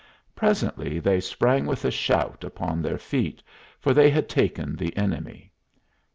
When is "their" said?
2.81-2.97